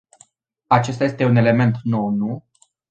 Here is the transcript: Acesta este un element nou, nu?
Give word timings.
Acesta 0.77 1.03
este 1.11 1.25
un 1.31 1.35
element 1.43 1.77
nou, 1.83 2.09
nu? 2.25 2.45